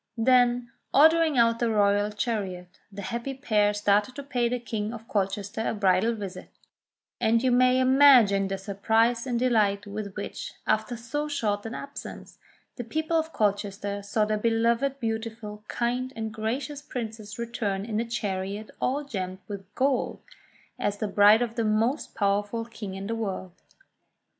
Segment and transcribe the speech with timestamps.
[0.17, 5.07] Then, ordering out the royal chariot, the happy pair started to pay the King of
[5.07, 6.49] Colchester a bridal visit:
[7.19, 12.39] and you may imagine the surprise and delight with which, after so short an absence,
[12.77, 18.05] the people of Colchester saw their beloved, beautiful, kind, and gracious princess return in a
[18.05, 20.19] chariot all gemmed with gold,
[20.79, 23.53] as the bride of the most powerful King in the world.